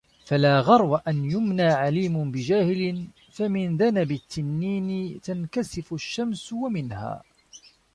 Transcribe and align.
فَلَا 0.25 0.59
غَرْوَ 0.59 0.95
أَنْ 0.95 1.31
يُمْنَى 1.31 1.63
عَلِيمٌ 1.63 2.31
بِجَاهِلِ 2.31 3.07
فَمِنْ 3.31 3.77
ذَنَبِ 3.77 4.11
التِّنِّينِ 4.11 5.21
تَنْكَسِفُ 5.21 5.93
الشَّمْسُ 5.93 6.53
وَمِنْهَا 6.53 7.21